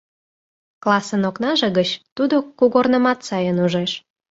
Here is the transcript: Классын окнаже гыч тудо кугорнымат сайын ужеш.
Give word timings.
Классын 0.83 1.21
окнаже 1.29 1.67
гыч 1.77 1.89
тудо 2.17 2.35
кугорнымат 2.59 3.19
сайын 3.27 3.57
ужеш. 3.65 3.91